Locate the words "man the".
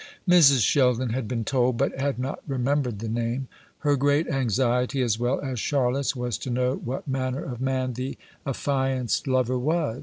7.61-8.17